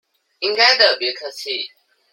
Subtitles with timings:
[0.39, 1.69] 應該的，別客氣！